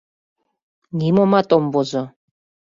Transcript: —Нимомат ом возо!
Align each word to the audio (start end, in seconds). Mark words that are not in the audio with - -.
—Нимомат 0.97 1.49
ом 1.55 1.65
возо! 1.73 2.03